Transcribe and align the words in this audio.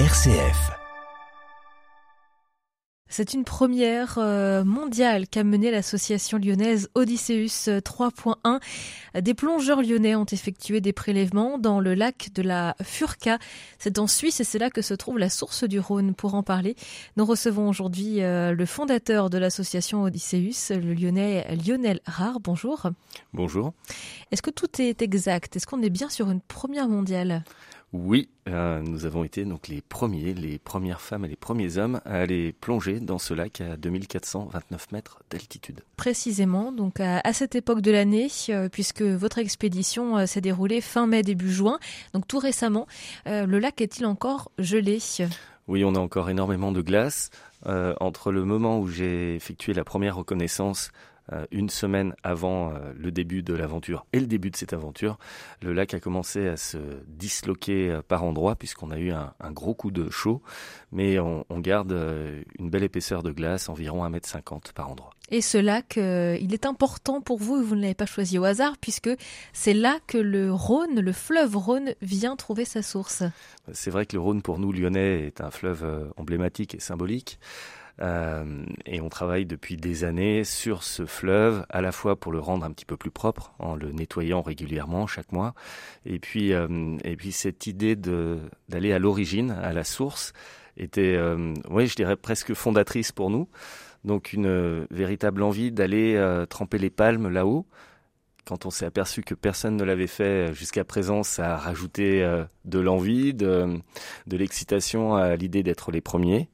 RCF. 0.00 0.72
C'est 3.08 3.32
une 3.32 3.44
première 3.44 4.16
euh, 4.18 4.64
mondiale 4.64 5.28
qu'a 5.28 5.44
menée 5.44 5.70
l'association 5.70 6.36
lyonnaise 6.36 6.90
Odysseus 6.96 7.78
3.1. 7.78 8.58
Des 9.20 9.34
plongeurs 9.34 9.82
lyonnais 9.82 10.16
ont 10.16 10.24
effectué 10.24 10.80
des 10.80 10.92
prélèvements 10.92 11.58
dans 11.58 11.78
le 11.78 11.94
lac 11.94 12.30
de 12.34 12.42
la 12.42 12.74
Furca. 12.82 13.38
C'est 13.78 14.00
en 14.00 14.08
Suisse 14.08 14.40
et 14.40 14.44
c'est 14.44 14.58
là 14.58 14.68
que 14.68 14.82
se 14.82 14.94
trouve 14.94 15.16
la 15.16 15.30
source 15.30 15.62
du 15.62 15.78
Rhône. 15.78 16.12
Pour 16.16 16.34
en 16.34 16.42
parler, 16.42 16.74
nous 17.16 17.24
recevons 17.24 17.68
aujourd'hui 17.68 18.20
euh, 18.20 18.52
le 18.52 18.66
fondateur 18.66 19.30
de 19.30 19.38
l'association 19.38 20.02
Odysseus, 20.02 20.74
le 20.74 20.92
lyonnais 20.92 21.46
Lionel 21.64 22.00
Rare. 22.04 22.40
Bonjour. 22.40 22.90
Bonjour. 23.32 23.74
Est-ce 24.32 24.42
que 24.42 24.50
tout 24.50 24.82
est 24.82 25.02
exact? 25.02 25.54
Est-ce 25.54 25.68
qu'on 25.68 25.82
est 25.82 25.90
bien 25.90 26.08
sur 26.08 26.32
une 26.32 26.40
première 26.40 26.88
mondiale? 26.88 27.44
Oui, 27.94 28.28
euh, 28.48 28.80
nous 28.82 29.06
avons 29.06 29.22
été 29.22 29.44
donc 29.44 29.68
les 29.68 29.80
premiers, 29.80 30.34
les 30.34 30.58
premières 30.58 31.00
femmes 31.00 31.24
et 31.24 31.28
les 31.28 31.36
premiers 31.36 31.78
hommes 31.78 32.00
à 32.04 32.16
aller 32.16 32.52
plonger 32.52 32.98
dans 32.98 33.20
ce 33.20 33.34
lac 33.34 33.60
à 33.60 33.76
2429 33.76 34.90
mètres 34.90 35.22
d'altitude. 35.30 35.80
Précisément, 35.96 36.72
donc 36.72 36.98
à, 36.98 37.32
cette 37.32 37.54
époque 37.54 37.82
de 37.82 37.92
l'année, 37.92 38.26
euh, 38.48 38.68
puisque 38.68 39.02
votre 39.02 39.38
expédition 39.38 40.18
euh, 40.18 40.26
s'est 40.26 40.40
déroulée 40.40 40.80
fin 40.80 41.06
mai 41.06 41.22
début 41.22 41.52
juin, 41.52 41.78
donc 42.14 42.26
tout 42.26 42.40
récemment, 42.40 42.88
le 43.26 43.58
lac 43.60 43.80
est-il 43.80 44.06
encore 44.06 44.50
gelé? 44.58 44.98
Oui, 45.68 45.84
on 45.84 45.94
a 45.94 46.00
encore 46.00 46.28
énormément 46.30 46.72
de 46.72 46.82
glace. 46.82 47.30
entre 47.64 48.32
le 48.32 48.44
moment 48.44 48.80
où 48.80 48.88
j'ai 48.88 49.36
effectué 49.36 49.72
la 49.72 49.84
première 49.84 50.16
reconnaissance 50.16 50.90
une 51.50 51.70
semaine 51.70 52.14
avant 52.22 52.70
euh, 52.70 52.92
le 52.96 53.10
début 53.10 53.42
de 53.42 53.54
l'aventure 53.54 54.06
et 54.12 54.20
le 54.20 54.26
début 54.26 54.50
de 54.50 54.56
cette 54.56 54.72
aventure, 54.72 55.18
le 55.62 55.72
lac 55.72 55.94
a 55.94 56.00
commencé 56.00 56.48
à 56.48 56.56
se 56.56 56.78
disloquer 57.06 57.90
euh, 57.90 58.02
par 58.02 58.24
endroits 58.24 58.56
puisqu'on 58.56 58.90
a 58.90 58.98
eu 58.98 59.10
un, 59.10 59.32
gros 59.50 59.74
coup 59.74 59.90
de 59.90 60.10
chaud, 60.10 60.42
mais 60.92 61.18
on, 61.18 61.44
garde 61.60 61.92
une 62.58 62.68
belle 62.68 62.82
épaisseur 62.82 63.22
de 63.22 63.30
glace, 63.30 63.68
environ 63.68 64.06
1m50 64.06 64.72
par 64.74 64.90
endroit. 64.90 65.10
Et 65.30 65.40
ce 65.40 65.56
lac, 65.56 65.96
il 65.96 66.52
est 66.52 66.66
important 66.66 67.20
pour 67.20 67.38
vous 67.38 67.58
et 67.58 67.62
vous 67.62 67.76
ne 67.76 67.80
l'avez 67.80 67.94
pas 67.94 68.06
choisi 68.06 68.38
au 68.38 68.44
hasard 68.44 68.76
puisque 68.78 69.10
c'est 69.52 69.72
là 69.72 69.98
que 70.06 70.18
le 70.18 70.52
Rhône, 70.52 71.00
le 71.00 71.12
fleuve 71.12 71.56
Rhône, 71.56 71.94
vient 72.02 72.36
trouver 72.36 72.64
sa 72.64 72.82
source. 72.82 73.22
C'est 73.72 73.90
vrai 73.90 74.04
que 74.04 74.16
le 74.16 74.20
Rhône 74.20 74.42
pour 74.42 74.58
nous 74.58 74.72
lyonnais 74.72 75.26
est 75.26 75.40
un 75.40 75.50
fleuve 75.50 76.12
emblématique 76.16 76.74
et 76.74 76.80
symbolique. 76.80 77.38
Euh, 78.00 78.64
et 78.86 79.00
on 79.00 79.08
travaille 79.08 79.46
depuis 79.46 79.76
des 79.76 80.04
années 80.04 80.44
sur 80.44 80.82
ce 80.82 81.06
fleuve, 81.06 81.64
à 81.68 81.80
la 81.80 81.92
fois 81.92 82.16
pour 82.16 82.32
le 82.32 82.40
rendre 82.40 82.64
un 82.64 82.72
petit 82.72 82.84
peu 82.84 82.96
plus 82.96 83.10
propre, 83.10 83.54
en 83.58 83.76
le 83.76 83.92
nettoyant 83.92 84.42
régulièrement 84.42 85.06
chaque 85.06 85.32
mois, 85.32 85.54
et 86.04 86.18
puis, 86.18 86.52
euh, 86.52 86.96
et 87.04 87.16
puis 87.16 87.32
cette 87.32 87.66
idée 87.66 87.96
d'aller 87.96 88.92
à 88.92 88.98
l'origine, 88.98 89.52
à 89.52 89.72
la 89.72 89.84
source, 89.84 90.32
était, 90.76 91.14
euh, 91.16 91.54
oui, 91.70 91.86
je 91.86 91.94
dirais 91.94 92.16
presque 92.16 92.54
fondatrice 92.54 93.12
pour 93.12 93.30
nous. 93.30 93.48
Donc 94.04 94.34
une 94.34 94.86
véritable 94.90 95.42
envie 95.42 95.72
d'aller 95.72 96.22
tremper 96.50 96.76
les 96.76 96.90
palmes 96.90 97.30
là-haut. 97.30 97.66
Quand 98.44 98.66
on 98.66 98.70
s'est 98.70 98.84
aperçu 98.84 99.22
que 99.22 99.34
personne 99.34 99.76
ne 99.76 99.84
l'avait 99.84 100.08
fait 100.08 100.52
jusqu'à 100.52 100.84
présent, 100.84 101.22
ça 101.22 101.54
a 101.54 101.56
rajouté 101.56 102.22
de 102.66 102.78
l'envie, 102.78 103.32
de, 103.32 103.78
de 104.26 104.36
l'excitation 104.36 105.14
à 105.14 105.36
l'idée 105.36 105.62
d'être 105.62 105.90
les 105.90 106.02
premiers. 106.02 106.50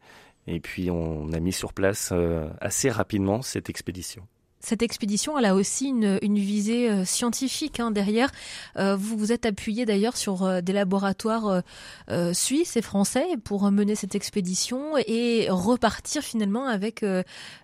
Et 0.51 0.59
puis 0.59 0.91
on 0.91 1.33
a 1.33 1.39
mis 1.39 1.53
sur 1.53 1.73
place 1.73 2.11
euh, 2.13 2.49
assez 2.61 2.91
rapidement 2.91 3.41
cette 3.41 3.71
expédition. 3.71 4.27
Cette 4.63 4.83
expédition, 4.83 5.39
elle 5.39 5.47
a 5.47 5.55
aussi 5.55 5.87
une, 5.87 6.19
visée 6.39 6.91
euh, 6.91 7.05
scientifique 7.07 7.81
hein, 7.81 7.93
derrière. 7.93 8.31
Euh, 8.77 8.95
vous 8.95 9.17
vous 9.17 9.33
êtes 9.33 9.47
appuyé 9.47 9.87
d'ailleurs 9.87 10.17
sur 10.17 10.61
des 10.61 10.73
laboratoires 10.73 11.63
suisses 12.33 12.77
et 12.77 12.83
français 12.83 13.25
pour 13.45 13.71
mener 13.71 13.95
cette 13.95 14.17
expédition 14.17 14.97
et 15.07 15.47
repartir 15.49 16.23
finalement 16.23 16.67
avec 16.67 17.05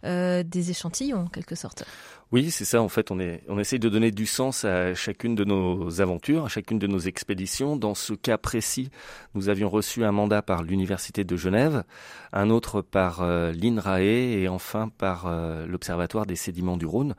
des 0.02 0.70
échantillons 0.70 1.24
en 1.24 1.26
quelque 1.26 1.56
sorte. 1.56 1.84
Oui, 2.32 2.50
c'est 2.50 2.64
ça. 2.64 2.82
En 2.82 2.88
fait, 2.88 3.12
on, 3.12 3.20
est, 3.20 3.42
on 3.48 3.58
essaye 3.58 3.78
de 3.78 3.88
donner 3.88 4.10
du 4.10 4.26
sens 4.26 4.64
à 4.64 4.94
chacune 4.94 5.36
de 5.36 5.44
nos 5.44 6.00
aventures, 6.00 6.46
à 6.46 6.48
chacune 6.48 6.78
de 6.80 6.88
nos 6.88 6.98
expéditions. 6.98 7.76
Dans 7.76 7.94
ce 7.94 8.14
cas 8.14 8.36
précis, 8.36 8.90
nous 9.34 9.48
avions 9.48 9.68
reçu 9.68 10.04
un 10.04 10.10
mandat 10.10 10.42
par 10.42 10.64
l'Université 10.64 11.22
de 11.22 11.36
Genève, 11.36 11.84
un 12.32 12.50
autre 12.50 12.82
par 12.82 13.22
euh, 13.22 13.52
l'INRAE 13.52 14.00
et 14.00 14.48
enfin 14.48 14.90
par 14.98 15.26
euh, 15.26 15.66
l'Observatoire 15.66 16.26
des 16.26 16.34
sédiments 16.34 16.76
du 16.76 16.86
Rhône. 16.86 17.14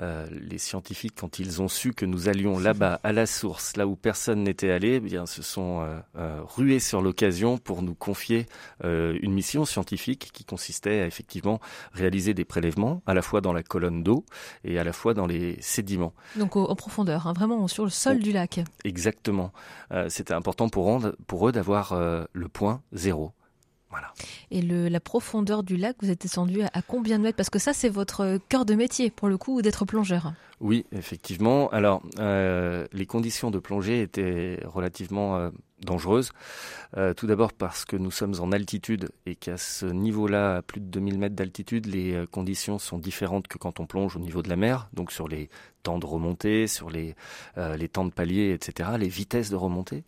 Euh, 0.00 0.26
les 0.30 0.58
scientifiques, 0.58 1.14
quand 1.18 1.38
ils 1.38 1.60
ont 1.60 1.68
su 1.68 1.92
que 1.92 2.06
nous 2.06 2.28
allions 2.28 2.58
là-bas, 2.58 3.00
à 3.02 3.12
la 3.12 3.26
source, 3.26 3.76
là 3.76 3.86
où 3.86 3.96
personne 3.96 4.44
n'était 4.44 4.70
allé, 4.70 4.94
eh 4.94 5.00
bien, 5.00 5.26
se 5.26 5.42
sont 5.42 5.80
euh, 5.80 5.98
euh, 6.16 6.40
rués 6.44 6.78
sur 6.78 7.02
l'occasion 7.02 7.58
pour 7.58 7.82
nous 7.82 7.94
confier 7.94 8.46
une 8.84 9.32
mission 9.32 9.64
scientifique 9.64 10.30
qui 10.32 10.44
consistait 10.44 11.00
à 11.00 11.06
effectivement 11.06 11.60
réaliser 11.92 12.34
des 12.34 12.44
prélèvements, 12.44 13.02
à 13.06 13.14
la 13.14 13.22
fois 13.22 13.40
dans 13.40 13.52
la 13.52 13.62
colonne 13.62 14.02
d'eau 14.02 14.24
et 14.64 14.78
à 14.78 14.84
la 14.84 14.92
fois 14.92 15.14
dans 15.14 15.26
les 15.26 15.60
sédiments. 15.60 16.14
Donc 16.36 16.56
en 16.56 16.74
profondeur, 16.74 17.26
hein, 17.26 17.32
vraiment 17.32 17.66
sur 17.68 17.84
le 17.84 17.90
sol 17.90 18.18
du 18.18 18.32
lac. 18.32 18.60
Exactement. 18.84 19.52
C'était 20.08 20.34
important 20.34 20.68
pour, 20.68 21.00
pour 21.26 21.48
eux 21.48 21.52
d'avoir 21.52 21.98
le 22.32 22.48
point 22.48 22.82
zéro. 22.92 23.32
Voilà. 23.90 24.12
Et 24.50 24.60
le, 24.60 24.88
la 24.88 25.00
profondeur 25.00 25.62
du 25.62 25.76
lac, 25.76 25.96
vous 26.02 26.10
êtes 26.10 26.20
descendu 26.20 26.62
à, 26.62 26.82
combien 26.82 27.18
de 27.18 27.22
mètres? 27.24 27.36
Parce 27.36 27.50
que 27.50 27.58
ça, 27.58 27.72
c'est 27.72 27.88
votre 27.88 28.38
cœur 28.48 28.64
de 28.64 28.74
métier, 28.74 29.10
pour 29.10 29.28
le 29.28 29.38
coup, 29.38 29.62
d'être 29.62 29.84
plongeur. 29.84 30.32
Oui, 30.60 30.84
effectivement. 30.92 31.68
Alors, 31.70 32.02
euh, 32.18 32.86
les 32.92 33.06
conditions 33.06 33.50
de 33.50 33.58
plongée 33.58 34.02
étaient 34.02 34.60
relativement 34.64 35.36
euh, 35.36 35.50
dangereuses. 35.80 36.30
Euh, 36.96 37.14
tout 37.14 37.26
d'abord 37.26 37.52
parce 37.52 37.84
que 37.84 37.96
nous 37.96 38.10
sommes 38.10 38.34
en 38.40 38.52
altitude 38.52 39.10
et 39.26 39.34
qu'à 39.34 39.56
ce 39.56 39.86
niveau-là, 39.86 40.56
à 40.56 40.62
plus 40.62 40.80
de 40.80 40.86
2000 40.86 41.18
mètres 41.18 41.34
d'altitude, 41.34 41.86
les 41.86 42.14
euh, 42.14 42.26
conditions 42.26 42.78
sont 42.78 42.98
différentes 42.98 43.48
que 43.48 43.58
quand 43.58 43.80
on 43.80 43.86
plonge 43.86 44.16
au 44.16 44.20
niveau 44.20 44.42
de 44.42 44.48
la 44.48 44.56
mer, 44.56 44.88
donc 44.92 45.12
sur 45.12 45.28
les 45.28 45.50
temps 45.82 45.98
de 45.98 46.06
remontée, 46.06 46.66
sur 46.66 46.90
les, 46.90 47.14
euh, 47.56 47.76
les 47.76 47.88
temps 47.88 48.04
de 48.04 48.12
palier, 48.12 48.52
etc., 48.52 48.90
les 48.98 49.08
vitesses 49.08 49.50
de 49.50 49.56
remontée. 49.56 50.04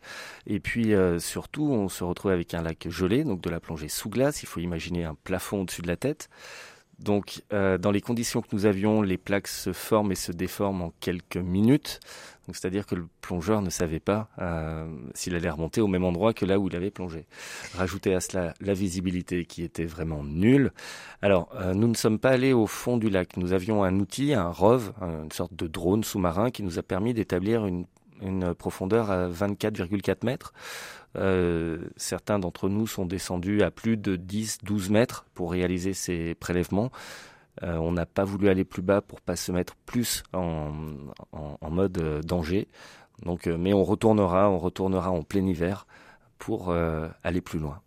Et 0.47 0.61
puis 0.61 0.93
surtout, 1.19 1.65
on 1.65 1.89
se 1.89 2.05
retrouve 2.05 2.33
avec 2.33 2.55
un 2.55 2.63
lac 2.63 2.89
gelé, 2.89 3.25
donc 3.25 3.41
de 3.41 3.51
la 3.51 3.61
plongée 3.61 3.89
sous 3.89 4.11
glace. 4.11 4.43
Il 4.43 4.47
faut 4.47 4.61
imaginer 4.61 5.05
un 5.05 5.15
plafond 5.15 5.63
au-dessus 5.63 5.83
de 5.83 5.89
la 5.89 5.97
tête. 5.97 6.29
Donc, 7.01 7.43
euh, 7.53 7.79
dans 7.79 7.91
les 7.91 8.03
conditions 8.03 8.43
que 8.43 8.49
nous 8.53 8.67
avions, 8.67 9.01
les 9.01 9.17
plaques 9.17 9.49
se 9.49 9.73
forment 9.73 10.13
et 10.13 10.17
se 10.17 10.33
déforment 10.33 10.83
en 10.83 10.93
quelques 11.01 11.39
minutes. 11.39 12.01
c'est-à-dire 12.53 12.85
que 12.85 12.97
le 12.97 13.07
plongeur 13.21 13.63
ne 13.63 13.71
savait 13.71 14.01
pas 14.01 14.29
euh, 14.41 14.87
s'il 15.15 15.35
allait 15.37 15.49
remonter 15.49 15.81
au 15.81 15.87
même 15.87 16.05
endroit 16.05 16.35
que 16.35 16.45
là 16.45 16.59
où 16.59 16.67
il 16.67 16.77
avait 16.77 16.91
plongé. 16.91 17.27
Rajoutez 17.75 18.13
à 18.15 18.21
cela 18.21 18.55
la 18.61 18.75
visibilité 18.75 19.45
qui 19.45 19.63
était 19.63 19.85
vraiment 19.85 20.25
nulle. 20.25 20.73
Alors, 21.23 21.49
euh, 21.55 21.73
nous 21.75 21.87
ne 21.89 21.95
sommes 21.95 22.19
pas 22.19 22.31
allés 22.31 22.53
au 22.53 22.67
fond 22.67 22.97
du 22.97 23.09
lac. 23.09 23.37
Nous 23.37 23.53
avions 23.53 23.83
un 23.85 23.99
outil, 24.01 24.35
un 24.35 24.51
ROV, 24.51 24.93
une 25.01 25.33
sorte 25.33 25.55
de 25.55 25.69
drone 25.69 26.05
sous-marin 26.05 26.51
qui 26.51 26.63
nous 26.63 26.79
a 26.79 26.83
permis 26.83 27.15
d'établir 27.15 27.67
une 27.67 27.87
une 28.23 28.55
profondeur 28.55 29.11
à 29.11 29.29
24,4 29.29 30.25
mètres. 30.25 30.53
Euh, 31.17 31.79
certains 31.97 32.39
d'entre 32.39 32.69
nous 32.69 32.87
sont 32.87 33.05
descendus 33.05 33.63
à 33.63 33.71
plus 33.71 33.97
de 33.97 34.17
10-12 34.17 34.91
mètres 34.91 35.27
pour 35.35 35.53
réaliser 35.53 35.93
ces 35.93 36.35
prélèvements. 36.35 36.91
Euh, 37.63 37.77
on 37.77 37.93
n'a 37.93 38.07
pas 38.07 38.25
voulu 38.25 38.49
aller 38.49 38.65
plus 38.65 38.83
bas 38.83 39.01
pour 39.01 39.21
pas 39.21 39.37
se 39.37 39.51
mettre 39.53 39.75
plus 39.87 40.23
en, 40.33 40.73
en, 41.33 41.71
mode 41.71 41.99
euh, 41.99 42.23
danger. 42.23 42.69
Donc, 43.25 43.47
mais 43.47 43.73
on 43.75 43.85
retournera, 43.85 44.49
on 44.49 44.59
retournera 44.59 45.11
en 45.11 45.23
plein 45.23 45.45
hiver 45.45 45.87
pour 46.39 46.73
aller 47.23 47.43
plus 47.43 47.59
loin. 47.59 47.83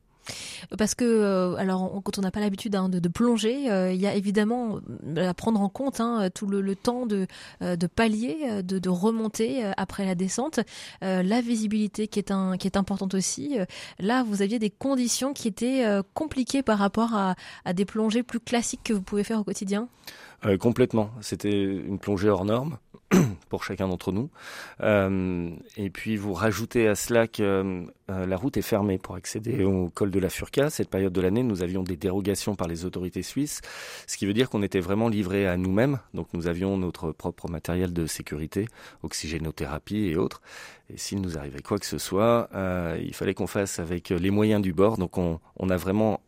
Parce 0.77 0.95
que, 0.95 1.05
euh, 1.05 1.55
alors, 1.55 2.01
quand 2.03 2.17
on 2.17 2.21
n'a 2.21 2.31
pas 2.31 2.39
l'habitude 2.39 2.75
hein, 2.75 2.89
de, 2.89 3.07
plonger, 3.07 3.69
euh, 3.69 3.91
il 3.91 3.99
y 3.99 4.07
a 4.07 4.15
évidemment 4.15 4.79
euh, 5.17 5.29
à 5.29 5.33
prendre 5.33 5.61
en 5.61 5.69
compte 5.69 5.99
hein, 5.99 6.29
tout 6.33 6.47
le, 6.47 6.75
temps 6.75 7.05
de, 7.05 7.27
de 7.61 7.87
palier, 7.87 8.63
de, 8.63 8.89
remonter 8.89 9.63
après 9.77 10.05
la 10.05 10.15
descente, 10.15 10.59
la 11.01 11.41
visibilité 11.41 12.07
qui 12.07 12.19
est, 12.19 12.31
importante 12.75 13.13
aussi. 13.13 13.57
Là, 13.99 14.23
vous 14.23 14.41
aviez 14.41 14.59
des 14.59 14.69
conditions 14.69 15.33
qui 15.33 15.47
étaient 15.47 15.85
compliquées 16.13 16.63
par 16.63 16.77
rapport 16.77 17.13
à, 17.13 17.35
à 17.65 17.73
des 17.73 17.85
plongées 17.85 18.23
plus 18.23 18.39
classiques 18.39 18.81
que 18.83 18.93
vous 18.93 19.01
pouvez 19.01 19.23
faire 19.23 19.39
au 19.39 19.43
quotidien? 19.43 19.87
Complètement. 20.59 21.11
C'était 21.21 21.63
une 21.63 21.99
plongée 21.99 22.29
hors 22.29 22.45
norme 22.45 22.77
pour 23.53 23.63
chacun 23.63 23.87
d'entre 23.87 24.11
nous. 24.11 24.31
Euh, 24.81 25.51
et 25.77 25.91
puis 25.91 26.17
vous 26.17 26.33
rajoutez 26.33 26.87
à 26.87 26.95
cela 26.95 27.27
que 27.27 27.85
euh, 28.09 28.25
la 28.25 28.35
route 28.35 28.57
est 28.57 28.63
fermée 28.63 28.97
pour 28.97 29.13
accéder 29.13 29.63
au 29.63 29.91
col 29.91 30.09
de 30.09 30.17
la 30.17 30.29
Furca. 30.29 30.71
Cette 30.71 30.89
période 30.89 31.13
de 31.13 31.21
l'année, 31.21 31.43
nous 31.43 31.61
avions 31.61 31.83
des 31.83 31.95
dérogations 31.95 32.55
par 32.55 32.67
les 32.67 32.83
autorités 32.83 33.21
suisses, 33.21 33.61
ce 34.07 34.17
qui 34.17 34.25
veut 34.25 34.33
dire 34.33 34.49
qu'on 34.49 34.63
était 34.63 34.79
vraiment 34.79 35.07
livré 35.07 35.47
à 35.47 35.55
nous-mêmes. 35.55 35.99
Donc 36.15 36.29
nous 36.33 36.47
avions 36.47 36.77
notre 36.77 37.11
propre 37.11 37.47
matériel 37.47 37.93
de 37.93 38.07
sécurité, 38.07 38.67
oxygénothérapie 39.03 40.07
et 40.07 40.15
autres. 40.15 40.41
Et 40.91 40.97
s'il 40.97 41.21
nous 41.21 41.37
arrivait 41.37 41.61
quoi 41.61 41.77
que 41.77 41.85
ce 41.85 41.99
soit, 41.99 42.49
euh, 42.55 42.97
il 42.99 43.13
fallait 43.13 43.35
qu'on 43.35 43.45
fasse 43.45 43.77
avec 43.77 44.09
les 44.09 44.31
moyens 44.31 44.63
du 44.63 44.73
bord. 44.73 44.97
Donc 44.97 45.19
on, 45.19 45.39
on 45.57 45.69
a 45.69 45.77
vraiment 45.77 46.21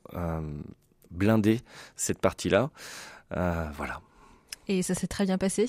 blindé 1.09 1.61
cette 1.95 2.19
partie-là. 2.19 2.69
voilà. 3.31 3.99
Et 4.67 4.81
ça 4.81 4.95
s'est 4.95 5.07
très 5.07 5.25
bien 5.25 5.37
passé 5.37 5.67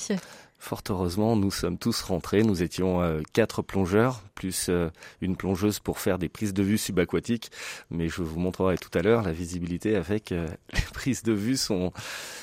Fort 0.58 0.82
heureusement, 0.88 1.36
nous 1.36 1.50
sommes 1.50 1.78
tous 1.78 2.02
rentrés. 2.02 2.42
Nous 2.42 2.62
étions 2.62 3.02
euh, 3.02 3.20
quatre 3.32 3.62
plongeurs, 3.62 4.22
plus 4.34 4.66
euh, 4.68 4.90
une 5.20 5.36
plongeuse 5.36 5.80
pour 5.80 5.98
faire 5.98 6.18
des 6.18 6.28
prises 6.28 6.54
de 6.54 6.62
vue 6.62 6.78
subaquatiques. 6.78 7.50
Mais 7.90 8.08
je 8.08 8.22
vous 8.22 8.40
montrerai 8.40 8.78
tout 8.78 8.90
à 8.98 9.02
l'heure, 9.02 9.22
la 9.22 9.32
visibilité 9.32 9.96
avec 9.96 10.30
les 10.30 10.80
prises 10.92 11.22
de 11.22 11.32
vue 11.32 11.56
sont 11.56 11.92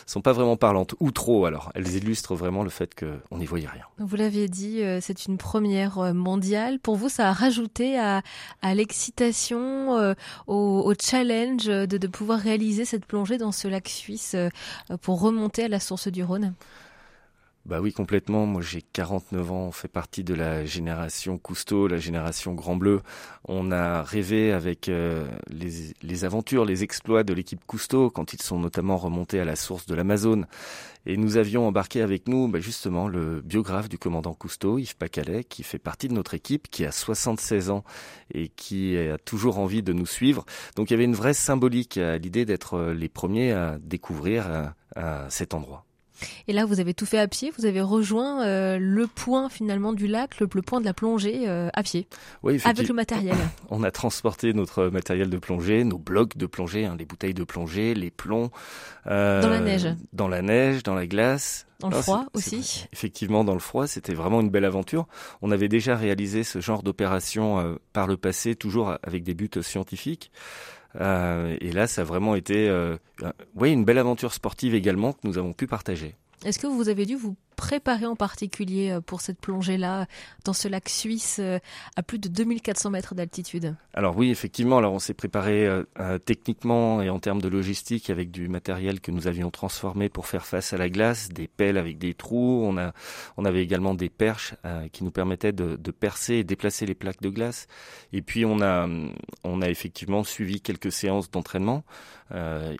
sont 0.06 0.21
pas 0.21 0.33
vraiment 0.33 0.57
parlantes, 0.57 0.95
ou 1.00 1.12
trop 1.12 1.45
alors. 1.45 1.71
Elles 1.75 1.95
illustrent 1.95 2.36
vraiment 2.36 2.63
le 2.63 2.69
fait 2.69 2.94
qu'on 2.94 3.38
n'y 3.38 3.45
voyait 3.45 3.68
rien. 3.68 3.86
Vous 3.98 4.15
l'aviez 4.15 4.48
dit, 4.48 4.81
c'est 5.00 5.25
une 5.25 5.38
première 5.38 6.13
mondiale. 6.13 6.80
Pour 6.80 6.98
vous, 6.98 7.07
ça 7.07 7.30
a 7.30 7.33
rajouté 7.33 7.98
à, 7.98 8.21
l'excitation, 8.74 10.13
au, 10.48 10.94
challenge 11.01 11.65
de 11.65 12.07
pouvoir 12.07 12.39
réaliser 12.39 12.83
cette 12.83 13.06
plongée 13.06 13.38
dans 13.38 13.54
ce 13.54 13.69
lac 13.69 13.88
suisse 13.88 14.36
pour 15.01 15.21
remonter 15.21 15.63
à 15.63 15.68
la 15.69 15.80
source 15.80 16.10
du 16.10 16.24
Rhône? 16.24 16.54
Bah 17.65 17.80
oui, 17.80 17.94
complètement. 17.94 18.45
Moi, 18.45 18.62
j'ai 18.62 18.81
49 18.81 19.51
ans. 19.54 19.68
On 19.68 19.71
fait 19.71 19.88
partie 19.88 20.25
de 20.25 20.33
la 20.33 20.65
génération 20.65 21.38
Cousteau, 21.38 21.88
la 21.88 21.98
génération 21.98 22.54
Grand 22.54 22.75
Bleu. 22.75 23.01
On 23.45 23.71
a 23.71 24.04
rêvé 24.04 24.51
avec 24.51 24.89
euh, 24.89 25.25
les, 25.50 26.25
aventures, 26.25 26.65
les 26.65 26.83
exploits 26.83 27.24
de 27.24 27.33
l'équipe 27.33 27.63
Cousteau 27.65 28.10
quand 28.10 28.33
ils 28.33 28.42
sont 28.42 28.60
notamment 28.60 28.98
remontés 28.98 29.39
à 29.39 29.45
la 29.45 29.56
source 29.56 29.86
de 29.86 29.95
l'Amazone. 29.95 30.45
Et 31.06 31.15
nous 31.15 31.38
avions 31.38 31.65
embarqué 31.65 32.01
avec 32.01 32.27
nous, 32.27 32.50
bah 32.50 32.60
justement, 32.60 33.07
le 33.07 33.39
biographe 33.39 33.88
du 33.88 33.98
commandant 33.98 34.33
Cousteau, 34.33 34.77
Yves 34.77 34.98
Pacalet, 34.98 35.45
qui 35.45 35.63
fait 35.63 35.80
partie 35.80 36.10
de 36.10 36.13
notre 36.13 36.33
équipe, 36.33 36.69
qui 36.69 36.86
a 36.86 36.92
76 36.92 37.69
ans 37.69 37.86
et 38.33 38.50
qui 38.50 38.98
a 38.98 39.18
toujours 39.18 39.60
envie 39.60 39.83
de 39.83 39.94
nous 39.94 40.06
suivre. 40.06 40.45
Donc, 40.75 40.89
il 40.89 40.94
y 40.94 40.95
avait 40.95 41.06
une 41.06 41.15
vraie 41.15 41.33
symbolique 41.33 41.98
à 41.98 42.18
l'idée 42.18 42.44
d'être 42.44 42.74
euh, 42.74 42.94
les 42.94 43.10
premiers 43.10 43.54
à 43.54 43.77
découvrir 43.80 44.74
euh, 44.98 45.25
cet 45.30 45.54
endroit. 45.54 45.86
Et 46.48 46.54
là, 46.54 46.65
vous 46.65 46.80
avez 46.80 46.94
tout 46.94 47.06
fait 47.06 47.19
à 47.19 47.27
pied. 47.27 47.51
Vous 47.57 47.65
avez 47.65 47.81
rejoint 47.81 48.45
euh, 48.45 48.77
le 48.80 49.07
point 49.07 49.50
finalement 49.50 49.94
du 49.94 50.07
lac, 50.07 50.39
le, 50.39 50.48
point 50.48 50.80
de 50.80 50.86
la 50.86 50.94
plongée 50.94 51.48
euh, 51.48 51.69
à 51.74 51.83
pied. 51.83 52.07
Oui, 52.44 52.60
avec 52.63 52.88
le 52.88 52.94
matériel. 52.94 53.36
On 53.69 53.83
a 53.83 53.92
transporté 53.92 54.54
notre 54.54 54.88
matériel 54.88 55.30
de 55.30 55.38
plongée, 55.38 55.83
nos 55.83 55.98
blocs 55.98 56.38
de 56.38 56.45
plongée, 56.45 56.86
hein, 56.86 56.95
les 56.98 57.06
bouteilles 57.06 57.33
de 57.33 57.44
plongée, 57.44 57.94
les 57.94 58.12
plombs. 58.12 58.51
Euh, 59.07 59.42
dans 59.42 59.50
la 59.50 59.60
neige. 59.60 59.88
Dans 60.13 60.27
la 60.27 60.42
neige, 60.42 60.83
dans 60.83 60.95
la 60.95 61.07
glace. 61.07 61.65
Dans 61.80 61.89
le 61.89 62.01
froid 62.01 62.25
aussi. 62.33 62.88
Effectivement, 62.94 63.44
dans 63.44 63.54
le 63.54 63.60
froid, 63.60 63.88
c'était 63.88 64.13
vraiment 64.13 64.39
une 64.39 64.50
belle 64.50 64.63
aventure. 64.63 65.06
On 65.42 65.51
avait 65.51 65.68
déjà 65.68 65.98
réalisé 65.98 66.45
ce 66.45 66.62
genre 66.62 66.81
d'opération 66.81 67.77
par 67.92 68.07
le 68.07 68.15
passé, 68.15 68.56
toujours 68.56 68.95
avec 69.04 69.24
des 69.24 69.33
buts 69.33 69.50
scientifiques. 69.62 70.31
Euh, 71.00 71.57
et 71.62 71.72
là, 71.72 71.88
ça 71.88 72.01
a 72.01 72.04
vraiment 72.04 72.36
été 72.36 72.69
euh, 72.69 72.98
une 73.62 73.86
belle 73.86 73.98
aventure 73.98 74.34
sportive 74.34 74.75
également 74.75 75.13
que 75.13 75.19
nous 75.24 75.38
avons 75.38 75.54
pu 75.54 75.68
partager. 75.68 76.16
Est-ce 76.45 76.60
que 76.60 76.68
vous 76.68 76.90
avez 76.90 77.06
dû 77.06 77.16
vous 77.16 77.36
préparé 77.54 78.06
en 78.06 78.16
particulier 78.16 78.92
euh, 78.92 79.02
pour 79.02 79.22
cette 79.22 79.40
plongée-là 79.40 80.08
dans 80.46 80.54
ce 80.54 80.68
lac 80.68 80.90
suisse 80.90 81.38
euh, 81.40 81.60
à 81.96 82.04
plus 82.04 82.20
de 82.20 82.28
2400 82.28 82.90
mètres 82.90 83.16
d'altitude 83.16 83.76
Alors 83.94 84.18
oui, 84.18 84.30
effectivement. 84.30 84.78
Alors 84.78 84.94
on 84.94 85.00
s'est 85.00 85.14
préparé 85.14 85.66
euh, 85.66 86.18
techniquement 86.20 87.02
et 87.02 87.10
en 87.10 87.20
termes 87.20 87.42
de 87.42 87.48
logistique 87.48 88.10
avec 88.10 88.32
du 88.32 88.48
matériel 88.48 89.00
que 89.02 89.12
nous 89.12 89.28
avions 89.28 89.52
transformé 89.52 90.10
pour 90.10 90.28
faire 90.28 90.46
face 90.46 90.74
à 90.74 90.78
la 90.78 90.90
glace, 90.90 91.30
des 91.30 91.48
pelles 91.48 91.78
avec 91.78 91.98
des 91.98 92.14
trous. 92.14 92.64
On 92.66 92.78
a, 92.78 92.94
on 93.38 93.46
avait 93.46 93.64
également 93.64 93.94
des 93.94 94.10
perches 94.10 94.56
qui 94.92 95.04
nous 95.04 95.12
permettaient 95.12 95.52
de, 95.52 95.76
percer 95.92 96.36
et 96.36 96.44
déplacer 96.44 96.86
les 96.86 96.96
plaques 96.96 97.22
de 97.22 97.30
glace. 97.30 97.68
Et 98.12 98.22
puis 98.22 98.46
on 98.46 98.62
a, 98.62 98.88
on 99.44 99.62
a 99.62 99.70
effectivement 99.70 100.24
suivi 100.24 100.62
quelques 100.62 100.92
séances 100.92 101.30
d'entraînement 101.30 101.84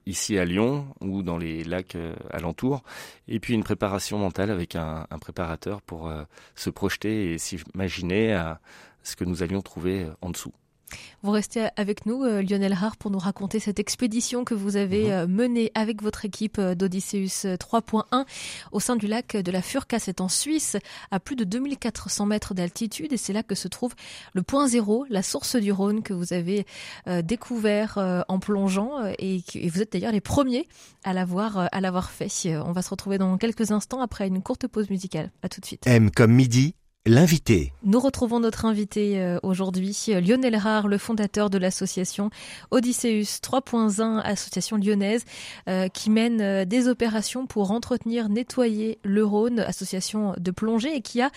ici 0.06 0.38
à 0.38 0.46
Lyon 0.46 0.88
ou 1.02 1.22
dans 1.22 1.38
les 1.38 1.64
lacs 1.64 1.98
alentours. 2.32 2.84
Et 3.28 3.40
puis 3.40 3.54
une 3.54 3.64
préparation 3.64 4.18
mentale 4.18 4.52
avec 4.52 4.63
avec 4.64 4.76
un, 4.76 5.06
préparateur 5.20 5.82
pour 5.82 6.08
euh, 6.08 6.24
se 6.56 6.70
projeter 6.70 7.34
et 7.34 7.38
s'imaginer 7.38 8.34
à 8.34 8.60
ce 9.04 9.16
que 9.16 9.26
nous 9.26 9.44
allions 9.44 9.62
trouver 9.62 10.04
euh, 10.04 10.14
en 10.22 10.30
dessous. 10.30 10.54
Vous 11.22 11.32
restez 11.32 11.68
avec 11.78 12.06
nous, 12.06 12.24
euh, 12.24 12.42
Lionel 12.42 12.74
Hart, 12.74 12.98
pour 12.98 13.12
nous 13.12 13.20
raconter 13.20 13.60
cette 13.60 13.80
expédition 13.80 14.44
que 14.44 14.54
vous 14.54 14.76
avez 14.76 15.06
mhm. 15.06 15.12
euh, 15.12 15.28
menée 15.28 15.72
avec 15.76 16.02
votre 16.02 16.26
équipe 16.26 16.58
euh, 16.60 16.76
d'Odysseus 16.76 17.56
3.1 17.56 18.26
au 18.72 18.80
sein 18.80 18.96
du 18.96 19.08
lac 19.08 19.38
de 19.38 19.52
la 19.52 19.62
Furka. 19.62 20.00
C'est 20.00 20.22
en 20.22 20.28
Suisse, 20.28 20.78
à 21.12 21.20
plus 21.20 21.36
de 21.36 21.44
2400 21.44 22.26
mètres 22.26 22.54
d'altitude, 22.54 23.14
et 23.14 23.18
c'est 23.18 23.34
là 23.34 23.44
que 23.44 23.56
se 23.56 23.68
trouve 23.68 23.94
le 24.34 24.44
point 24.44 24.68
zéro, 24.68 25.06
la 25.10 25.24
source 25.24 25.56
du 25.56 25.72
Rhône 25.72 26.04
que 26.04 26.14
vous 26.14 26.34
avez 26.34 26.66
découvert 27.24 28.24
en 28.28 28.40
plongeant, 28.40 28.92
et, 29.20 29.44
vous 29.70 29.82
êtes 29.82 29.94
d'ailleurs 29.94 30.12
les 30.12 30.22
premiers 30.22 30.68
à 31.04 31.14
l'avoir 31.14 31.70
à 31.72 31.82
l'avoir 31.82 32.12
fait. 32.12 32.30
On 32.66 32.72
va 32.72 32.82
se 32.82 32.90
retrouver 32.90 33.18
dans 33.18 33.38
quelques 33.38 33.72
instants 33.72 34.02
après 34.02 34.28
une 34.28 34.42
courte 34.42 34.68
pause 34.68 34.90
musicale. 34.90 35.32
À 35.42 35.50
tout 35.50 35.62
de 35.62 35.66
suite. 35.66 35.86
M 35.88 36.12
comme 36.12 36.34
midi 36.34 36.76
L'invité. 37.06 37.74
Nous 37.84 38.00
retrouvons 38.00 38.40
notre 38.40 38.64
invité 38.64 39.20
euh, 39.20 39.38
aujourd'hui, 39.44 39.94
Lionel 40.08 40.56
Rare, 40.56 40.88
le 40.88 40.98
fondateur 40.98 41.50
de 41.50 41.58
l'association 41.58 42.30
Odysseus 42.72 43.42
3.1, 43.44 44.22
association 44.22 44.78
lyonnaise, 44.78 45.26
euh, 45.68 45.90
qui 45.90 46.10
mène 46.10 46.40
euh, 46.40 46.64
des 46.64 46.88
opérations 46.88 47.46
pour 47.46 47.72
entretenir, 47.72 48.30
nettoyer 48.30 49.00
le 49.04 49.26
Rhône, 49.26 49.60
association 49.60 50.34
de 50.38 50.52
plongée, 50.52 50.96
et 50.96 51.02
qui 51.02 51.22
a 51.22 51.30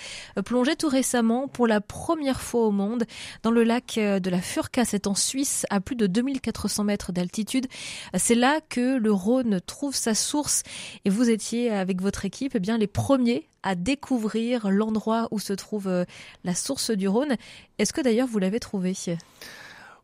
plongé 0.45 0.77
tout 0.77 0.89
récemment 0.89 1.49
pour 1.49 1.67
la 1.67 1.81
première 1.81 2.43
fois 2.43 2.65
au 2.65 2.71
monde 2.71 3.03
dans 3.43 3.51
le 3.51 3.65
lac 3.65 3.97
de 3.97 4.31
la 4.31 4.41
Furka, 4.41 4.85
c'est 4.85 5.09
en 5.09 5.17
Suisse, 5.17 5.67
à 5.71 5.81
plus 5.81 5.97
de 5.97 6.07
2400 6.07 6.85
mètres 6.85 7.11
d'altitude. 7.11 7.67
C'est 8.15 8.37
là 8.37 8.61
que 8.69 8.99
le 8.99 9.11
Rhône 9.11 9.61
trouve 9.67 9.97
sa 9.97 10.15
source, 10.15 10.63
et 11.05 11.11
vous 11.11 11.29
étiez 11.29 11.73
avec 11.73 12.01
votre 12.01 12.25
équipe, 12.25 12.53
eh 12.55 12.61
bien 12.61 12.79
les 12.79 12.87
premiers 12.87 13.49
à 13.67 13.75
découvrir 13.75 14.71
l'endroit 14.71 15.27
où 15.33 15.41
se 15.41 15.53
trouve 15.53 15.89
euh, 15.89 16.05
la 16.45 16.55
source 16.55 16.93
du 16.93 17.09
Rhône. 17.09 17.35
Est-ce 17.79 17.93
que 17.93 18.01
d'ailleurs 18.01 18.29
vous 18.29 18.39
l'avez 18.39 18.61
trouvé? 18.61 18.95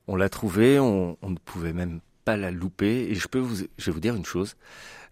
On 0.09 0.17
l'a 0.17 0.29
trouvé, 0.29 0.81
on, 0.81 1.17
ne 1.23 1.37
pouvait 1.45 1.73
même 1.73 2.01
pas 2.25 2.37
la 2.37 2.51
louper. 2.51 3.07
Et 3.09 3.15
je 3.15 3.29
peux 3.29 3.39
vous, 3.39 3.65
je 3.79 3.87
vais 3.87 3.93
vous 3.93 4.01
dire 4.01 4.17
une 4.17 4.25
chose. 4.25 4.57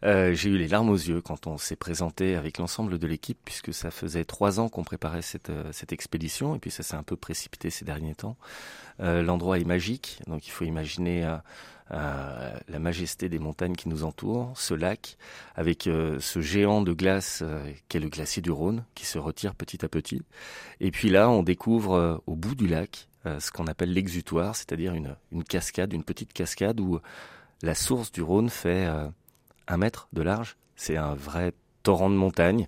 Euh, 0.05 0.33
j'ai 0.35 0.51
eu 0.51 0.57
les 0.57 0.69
larmes 0.69 0.89
aux 0.89 0.97
yeux 0.97 1.21
quand 1.21 1.47
on 1.47 1.59
s'est 1.59 1.77
présenté 1.77 2.35
avec 2.37 2.59
l'ensemble 2.59 2.99
de 2.99 3.07
l'équipe, 3.07 3.39
puisque 3.45 3.75
ça 3.75 3.91
faisait 3.91 4.25
trois 4.25 4.61
ans 4.61 4.69
qu'on 4.69 4.85
préparait 4.85 5.23
cette, 5.23 5.51
euh, 5.51 5.71
cette 5.73 5.93
expédition, 5.93 6.55
et 6.55 6.59
puis 6.59 6.71
ça 6.71 6.83
s'est 6.83 6.97
un 6.97 7.03
peu 7.03 7.17
précipité 7.17 7.71
ces 7.71 7.85
derniers 7.85 8.15
temps. 8.15 8.37
L'endroit 8.99 9.59
est 9.59 9.65
magique, 9.65 10.21
donc 10.27 10.47
il 10.47 10.51
faut 10.51 10.67
imaginer 10.67 11.25
euh, 11.93 12.57
la 12.69 12.79
majesté 12.79 13.29
des 13.29 13.41
montagnes 13.41 13.75
qui 13.75 13.89
nous 13.89 14.05
entourent, 14.05 14.53
ce 14.55 14.75
lac, 14.75 15.17
avec 15.57 15.89
euh, 15.89 16.21
ce 16.21 16.41
géant 16.41 16.83
de 16.83 16.93
glace 16.93 17.41
euh, 17.43 17.69
qu'est 17.89 17.99
le 17.99 18.09
glacier 18.09 18.41
du 18.41 18.53
Rhône, 18.53 18.85
qui 18.95 19.07
se 19.07 19.19
retire 19.19 19.57
petit 19.57 19.85
à 19.85 19.89
petit. 19.89 20.23
Et 20.79 20.93
puis 20.93 21.11
là, 21.11 21.29
on 21.29 21.43
découvre 21.43 22.23
au 22.27 22.37
bout 22.37 22.55
du 22.55 22.69
lac 22.69 23.09
ce 23.25 23.51
qu'on 23.51 23.67
appelle 23.67 23.93
l'exutoire, 23.93 24.57
c'est-à-dire 24.57 24.95
une, 24.95 25.15
une, 25.31 25.45
cascade, 25.45 25.93
une 25.93 26.05
petite 26.05 26.33
cascade 26.33 26.81
où 26.81 27.01
la 27.61 27.75
source 27.75 28.13
du 28.13 28.23
Rhône 28.23 28.49
fait 28.49 28.89
un 29.71 29.77
mètre 29.77 30.09
de 30.13 30.23
large. 30.23 30.57
C'est 30.77 30.97
un 30.97 31.15
vrai 31.15 31.53
torrent 31.83 32.11
de 32.11 32.15
montagne. 32.15 32.67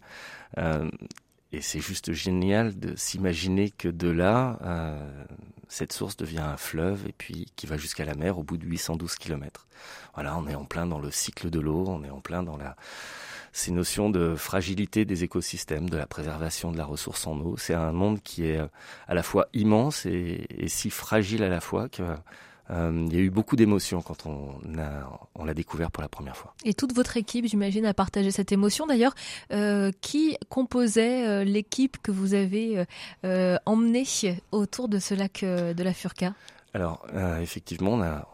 Et 1.52 1.61
c'est 1.61 1.80
juste 1.80 2.12
génial 2.12 2.78
de 2.78 2.97
s'imaginer 2.97 3.71
que 3.71 3.88
de 3.88 4.09
là, 4.09 4.59
euh, 4.62 5.25
cette 5.68 5.92
source 5.92 6.16
devient 6.16 6.38
un 6.38 6.56
fleuve 6.56 7.06
et 7.06 7.12
puis 7.12 7.47
qui 7.56 7.66
va 7.66 7.76
jusqu'à 7.76 8.06
la 8.06 8.14
mer 8.14 8.38
au 8.38 8.42
bout 8.42 8.56
de 8.56 8.64
812 8.64 9.16
km. 9.16 9.66
Voilà, 10.14 10.37
on 10.38 10.49
est 10.49 10.54
en 10.54 10.64
plein 10.64 10.87
dans 10.87 10.99
le 10.99 11.11
cycle 11.11 11.50
de 11.50 11.61
l'eau, 11.61 11.85
on 11.88 12.04
est 12.04 12.11
en 12.11 12.21
plein 12.21 12.42
dans 12.42 12.56
la 12.56 12.75
ces 13.54 13.71
notions 13.71 14.09
de 14.09 14.35
fragilité 14.35 15.04
des 15.04 15.25
écosystèmes, 15.25 15.90
de 15.90 15.99
la 15.99 16.06
préservation 16.06 16.73
de 16.73 16.78
la 16.78 16.87
ressource 16.87 17.26
en 17.26 17.38
eau. 17.38 17.56
C'est 17.59 17.75
un 17.75 17.92
monde 17.92 18.23
qui 18.23 18.47
est 18.47 18.59
à 19.06 19.14
la 19.14 19.23
fois 19.23 19.49
immense 19.52 20.06
et 20.06 20.47
si 20.68 20.88
fragile 20.88 21.42
à 21.42 21.50
la 21.50 21.61
fois 21.61 21.90
que 21.90 22.02
euh, 22.73 23.07
il 23.09 23.14
y 23.14 23.19
a 23.19 23.21
eu 23.21 23.31
beaucoup 23.31 23.57
d'émotions 23.57 24.02
quand 24.02 24.26
on 24.26 24.61
on 25.35 25.45
l'a 25.45 25.55
découvert 25.55 25.91
pour 25.91 26.02
la 26.02 26.09
première 26.09 26.37
fois. 26.37 26.55
Et 26.64 26.75
toute 26.75 26.95
votre 26.95 27.17
équipe, 27.17 27.47
j'imagine, 27.47 27.85
a 27.87 27.95
partagé 27.95 28.31
cette 28.31 28.52
émotion. 28.52 28.87
D'ailleurs, 28.87 29.14
euh, 29.52 29.91
qui 30.00 30.37
composait 30.49 31.26
euh, 31.26 31.45
l'équipe 31.45 31.99
que 32.02 32.11
vous 32.11 32.35
avez 32.35 32.85
emmenée 33.67 34.05
autour 34.50 34.88
de 34.88 34.99
ce 34.99 35.14
lac 35.14 35.43
de 35.43 35.83
la 35.83 35.93
Furca? 35.93 36.35
Alors, 36.75 37.07
effectivement, 37.41 37.93
on 37.93 38.02
a, 38.02 38.26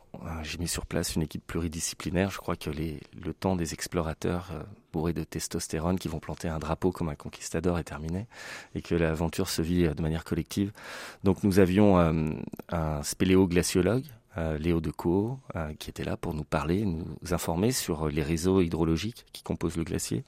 j'ai 0.42 0.58
mis 0.58 0.68
sur 0.68 0.86
place 0.86 1.16
une 1.16 1.22
équipe 1.22 1.46
pluridisciplinaire. 1.46 2.30
Je 2.30 2.38
crois 2.38 2.56
que 2.56 2.70
les, 2.70 3.00
le 3.20 3.32
temps 3.34 3.56
des 3.56 3.74
explorateurs 3.74 4.52
bourrés 4.92 5.12
de 5.12 5.24
testostérone 5.24 5.98
qui 5.98 6.08
vont 6.08 6.20
planter 6.20 6.48
un 6.48 6.58
drapeau 6.58 6.92
comme 6.92 7.08
un 7.08 7.14
conquistador 7.14 7.78
est 7.78 7.84
terminé 7.84 8.26
et 8.74 8.82
que 8.82 8.94
l'aventure 8.94 9.48
se 9.48 9.62
vit 9.62 9.88
de 9.88 10.02
manière 10.02 10.24
collective. 10.24 10.72
Donc 11.24 11.42
nous 11.42 11.58
avions 11.58 11.98
un 11.98 13.02
spéléo-glaciologue 13.02 14.04
Léo 14.36 14.80
Decaux, 14.80 15.38
euh, 15.56 15.72
qui 15.78 15.90
était 15.90 16.04
là 16.04 16.16
pour 16.16 16.34
nous 16.34 16.44
parler, 16.44 16.84
nous 16.84 17.04
informer 17.30 17.72
sur 17.72 18.08
les 18.08 18.22
réseaux 18.22 18.60
hydrologiques 18.60 19.26
qui 19.32 19.42
composent 19.42 19.76
le 19.76 19.84
glacier. 19.84 20.24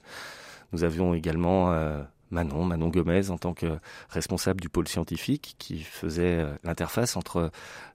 Nous 0.72 0.84
avions 0.84 1.14
également 1.14 1.72
euh, 1.72 2.02
Manon, 2.30 2.64
Manon 2.64 2.88
Gomez 2.88 3.30
en 3.30 3.38
tant 3.38 3.54
que 3.54 3.78
responsable 4.08 4.60
du 4.60 4.68
pôle 4.68 4.88
scientifique 4.88 5.56
qui 5.58 5.80
faisait 5.80 6.44
l'interface 6.64 7.16
entre 7.16 7.50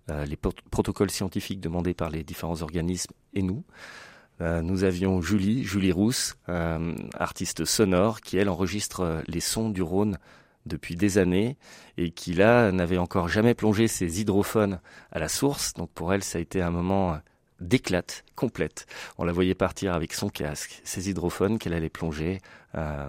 les 0.09 0.35
protocoles 0.35 1.09
scientifiques 1.09 1.61
demandés 1.61 1.93
par 1.93 2.09
les 2.09 2.23
différents 2.23 2.61
organismes 2.61 3.13
et 3.33 3.41
nous. 3.41 3.63
nous 4.41 4.83
avions 4.83 5.21
Julie, 5.21 5.63
Julie 5.63 5.93
Rousse, 5.93 6.37
artiste 7.17 7.63
sonore, 7.63 8.19
qui 8.19 8.37
elle 8.37 8.49
enregistre 8.49 9.23
les 9.27 9.39
sons 9.39 9.69
du 9.69 9.81
Rhône 9.81 10.17
depuis 10.65 10.95
des 10.95 11.17
années 11.17 11.57
et 11.97 12.11
qui 12.11 12.33
là 12.33 12.71
n'avait 12.71 12.97
encore 12.97 13.27
jamais 13.27 13.53
plongé 13.53 13.87
ses 13.87 14.19
hydrophones 14.19 14.79
à 15.11 15.19
la 15.19 15.27
source. 15.27 15.73
Donc 15.73 15.89
pour 15.91 16.13
elle, 16.13 16.23
ça 16.23 16.37
a 16.37 16.41
été 16.41 16.61
un 16.61 16.71
moment 16.71 17.19
d'éclate 17.59 18.23
complète. 18.35 18.85
On 19.17 19.23
la 19.23 19.31
voyait 19.31 19.55
partir 19.55 19.93
avec 19.93 20.13
son 20.13 20.29
casque, 20.29 20.81
ses 20.83 21.09
hydrophones 21.09 21.57
qu'elle 21.57 21.73
allait 21.73 21.89
plonger 21.89 22.41
euh, 22.75 23.07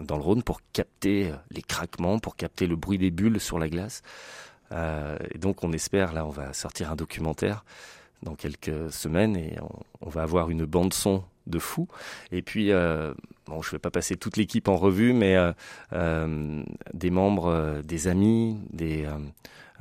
dans 0.00 0.16
le 0.16 0.22
Rhône 0.22 0.42
pour 0.42 0.60
capter 0.72 1.30
euh, 1.30 1.36
les 1.50 1.62
craquements, 1.62 2.18
pour 2.18 2.36
capter 2.36 2.66
le 2.66 2.76
bruit 2.76 2.98
des 2.98 3.10
bulles 3.10 3.40
sur 3.40 3.58
la 3.58 3.68
glace. 3.68 4.02
Euh, 4.70 5.18
et 5.32 5.38
donc 5.38 5.64
on 5.64 5.72
espère, 5.72 6.12
là 6.12 6.24
on 6.24 6.30
va 6.30 6.52
sortir 6.52 6.90
un 6.90 6.96
documentaire 6.96 7.64
dans 8.22 8.34
quelques 8.36 8.92
semaines 8.92 9.36
et 9.36 9.56
on, 10.00 10.08
va 10.08 10.22
avoir 10.22 10.50
une 10.50 10.64
bande 10.64 10.94
son 10.94 11.24
de 11.46 11.58
fou. 11.58 11.88
Et 12.30 12.42
puis, 12.42 12.70
bon, 12.70 13.62
je 13.62 13.68
ne 13.68 13.72
vais 13.72 13.78
pas 13.78 13.90
passer 13.90 14.16
toute 14.16 14.36
l'équipe 14.36 14.68
en 14.68 14.76
revue, 14.76 15.12
mais 15.12 15.36
des 15.92 17.10
membres, 17.10 17.82
des 17.84 18.08
amis, 18.08 18.58
des 18.70 19.06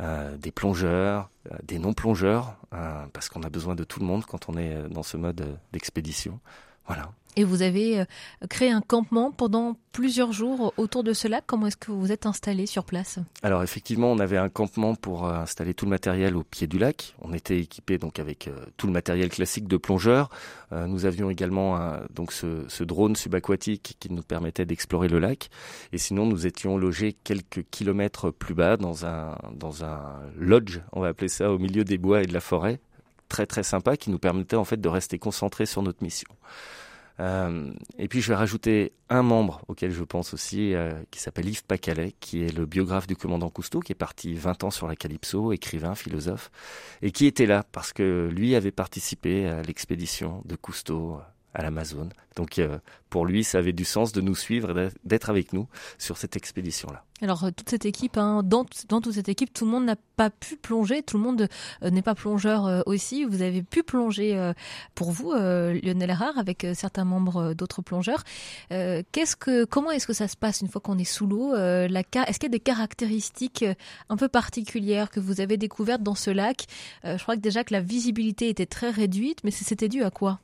euh, 0.01 0.35
plongeurs, 0.55 1.29
euh, 1.51 1.57
des 1.63 1.77
non-plongeurs, 1.77 2.55
euh, 2.73 3.05
parce 3.13 3.29
qu'on 3.29 3.43
a 3.43 3.49
besoin 3.49 3.75
de 3.75 3.83
tout 3.83 3.99
le 3.99 4.05
monde 4.05 4.25
quand 4.25 4.49
on 4.49 4.57
est 4.57 4.89
dans 4.89 5.03
ce 5.03 5.15
mode 5.15 5.59
d'expédition. 5.71 6.39
Voilà. 6.87 7.11
Et 7.37 7.43
vous 7.43 7.61
avez 7.61 8.01
euh, 8.01 8.05
créé 8.49 8.71
un 8.71 8.81
campement 8.81 9.31
pendant 9.31 9.75
plusieurs 9.91 10.33
jours 10.33 10.73
autour 10.77 11.03
de 11.03 11.13
ce 11.13 11.27
lac. 11.27 11.43
Comment 11.47 11.67
est-ce 11.67 11.77
que 11.77 11.91
vous 11.91 11.99
vous 11.99 12.11
êtes 12.11 12.25
installé 12.25 12.65
sur 12.65 12.83
place? 12.83 13.19
Alors 13.41 13.63
effectivement, 13.63 14.11
on 14.11 14.19
avait 14.19 14.37
un 14.37 14.49
campement 14.49 14.95
pour 14.95 15.25
euh, 15.25 15.35
installer 15.35 15.73
tout 15.73 15.85
le 15.85 15.91
matériel 15.91 16.35
au 16.35 16.43
pied 16.43 16.67
du 16.67 16.77
lac. 16.77 17.15
On 17.21 17.33
était 17.33 17.59
équipé 17.59 17.97
donc 17.97 18.19
avec 18.19 18.47
euh, 18.47 18.65
tout 18.77 18.87
le 18.87 18.93
matériel 18.93 19.29
classique 19.29 19.67
de 19.67 19.77
plongeur. 19.77 20.29
nous 20.71 21.05
avions 21.05 21.29
également 21.29 21.79
donc 22.13 22.31
ce, 22.31 22.63
ce, 22.67 22.83
drone 22.83 23.15
subaquatique 23.15 23.97
qui 23.99 24.11
nous 24.11 24.23
permettait 24.23 24.65
d'explorer 24.65 25.07
le 25.07 25.19
lac. 25.19 25.49
Et 25.91 25.97
sinon, 25.97 26.25
nous 26.25 26.47
étions 26.47 26.77
logés 26.77 27.13
quelques 27.13 27.63
kilomètres 27.69 28.31
plus 28.31 28.53
bas 28.53 28.77
dans 28.77 29.05
un 29.05 29.37
dans 29.53 29.83
un 29.83 30.19
lodge, 30.37 30.79
on 30.91 31.01
va 31.01 31.09
appeler 31.09 31.27
ça, 31.27 31.51
au 31.51 31.59
milieu 31.59 31.83
des 31.83 31.97
bois 31.97 32.23
et 32.23 32.25
de 32.25 32.33
la 32.33 32.39
forêt, 32.39 32.79
très 33.29 33.45
très 33.45 33.63
sympa, 33.63 33.97
qui 33.97 34.09
nous 34.09 34.19
permettait 34.19 34.55
en 34.55 34.65
fait 34.65 34.79
de 34.79 34.89
rester 34.89 35.19
concentrés 35.19 35.65
sur 35.65 35.81
notre 35.81 36.03
mission. 36.03 36.29
Euh, 37.19 37.71
et 37.97 38.07
puis 38.07 38.21
je 38.21 38.29
vais 38.29 38.35
rajouter 38.35 38.93
un 39.09 39.21
membre 39.21 39.61
auquel 39.67 39.91
je 39.91 40.03
pense 40.03 40.33
aussi, 40.33 40.73
euh, 40.73 40.91
qui 41.11 41.19
s'appelle 41.19 41.47
Yves 41.47 41.63
Pacalet, 41.65 42.13
qui 42.19 42.43
est 42.43 42.55
le 42.55 42.65
biographe 42.65 43.07
du 43.07 43.15
commandant 43.15 43.49
Cousteau, 43.49 43.79
qui 43.79 43.91
est 43.91 43.95
parti 43.95 44.33
20 44.33 44.63
ans 44.63 44.71
sur 44.71 44.87
la 44.87 44.95
Calypso, 44.95 45.51
écrivain, 45.51 45.95
philosophe, 45.95 46.51
et 47.01 47.11
qui 47.11 47.25
était 47.25 47.45
là 47.45 47.63
parce 47.71 47.93
que 47.93 48.29
lui 48.31 48.55
avait 48.55 48.71
participé 48.71 49.47
à 49.47 49.61
l'expédition 49.61 50.41
de 50.45 50.55
Cousteau 50.55 51.19
à 51.53 51.61
l'Amazone. 51.61 52.11
Donc 52.35 52.59
euh, 52.59 52.77
pour 53.09 53.25
lui, 53.25 53.43
ça 53.43 53.57
avait 53.57 53.73
du 53.73 53.83
sens 53.83 54.13
de 54.13 54.21
nous 54.21 54.35
suivre 54.35 54.89
d'être 55.03 55.29
avec 55.29 55.51
nous 55.53 55.67
sur 55.97 56.17
cette 56.17 56.37
expédition-là. 56.37 57.03
Alors 57.21 57.45
toute 57.55 57.69
cette 57.69 57.85
équipe, 57.85 58.17
hein, 58.17 58.41
dans, 58.43 58.63
toute 58.63 59.11
cette 59.11 59.29
équipe, 59.29 59.53
tout 59.53 59.65
le 59.65 59.71
monde 59.71 59.85
n'a 59.85 59.97
pas 60.15 60.29
pu 60.29 60.55
plonger, 60.55 61.03
tout 61.03 61.17
le 61.17 61.23
monde 61.23 61.47
euh, 61.83 61.89
n'est 61.89 62.01
pas 62.01 62.15
plongeur 62.15 62.65
euh, 62.65 62.81
aussi. 62.85 63.25
Vous 63.25 63.41
avez 63.41 63.61
pu 63.61 63.83
plonger 63.83 64.51
pour 64.95 65.11
vous, 65.11 65.33
Lionel 65.33 66.09
Erard, 66.09 66.37
avec 66.37 66.65
certains 66.73 67.03
membres 67.03 67.53
d'autres 67.53 67.81
plongeurs. 67.81 68.23
comment 69.69 69.91
est-ce 69.91 70.07
que 70.07 70.13
ça 70.13 70.27
se 70.27 70.37
passe 70.37 70.61
une 70.61 70.67
fois 70.67 70.81
qu'on 70.81 70.97
est 70.97 71.03
sous 71.03 71.27
l'eau 71.27 71.53
Est-ce 71.53 72.39
qu'il 72.39 72.43
y 72.43 72.45
a 72.45 72.49
des 72.49 72.59
caractéristiques 72.59 73.65
un 74.09 74.17
peu 74.17 74.29
particulières 74.29 75.09
que 75.09 75.19
vous 75.19 75.41
avez 75.41 75.57
découvertes 75.57 76.03
dans 76.03 76.15
ce 76.15 76.31
lac? 76.31 76.65
Je 77.03 77.21
crois 77.21 77.35
que 77.35 77.41
déjà 77.41 77.63
que 77.63 77.73
la 77.73 77.81
visibilité 77.81 78.49
était 78.49 78.65
très 78.65 78.89
réduite, 78.89 79.39
mais 79.43 79.51
c'était 79.51 79.89
dû 79.89 80.03
à 80.03 80.11
quoi? 80.11 80.39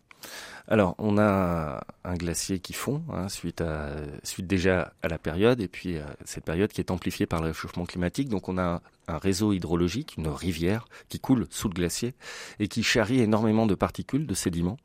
Alors, 0.70 0.96
on 0.98 1.18
a 1.18 1.82
un 2.04 2.16
glacier 2.16 2.60
qui 2.60 2.74
fond 2.74 3.02
hein, 3.10 3.30
suite, 3.30 3.62
à, 3.62 3.92
suite 4.24 4.48
déjà 4.48 4.94
à 5.02 5.08
la 5.08 5.18
période, 5.18 5.62
et 5.62 5.70
puis 5.70 5.96
euh, 5.96 6.04
cette 6.26 6.44
période 6.44 6.72
qui 6.74 6.82
est 6.82 6.92
amplifiée 6.92 7.26
par 7.26 7.42
le 7.42 7.48
réchauffement 7.48 7.86
climatique. 7.86 8.28
Donc, 8.28 8.50
on 8.50 8.58
a 8.58 8.82
un 9.08 9.18
réseau 9.18 9.54
hydrologique, 9.54 10.16
une 10.18 10.28
rivière 10.28 10.86
qui 11.08 11.22
coule 11.22 11.48
sous 11.50 11.70
le 11.70 11.74
glacier 11.74 12.16
et 12.60 12.68
qui 12.68 12.84
charrie 12.84 13.22
énormément 13.22 13.66
de 13.66 13.76
particules, 13.76 14.28
de 14.28 14.34
sédiments. 14.34 14.78